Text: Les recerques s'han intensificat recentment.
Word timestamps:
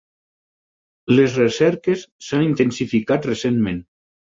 Les 1.19 1.35
recerques 1.41 2.07
s'han 2.29 2.47
intensificat 2.49 3.31
recentment. 3.33 3.87